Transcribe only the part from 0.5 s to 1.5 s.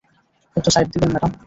একটু সাইড দেবেন, ম্যাডাম।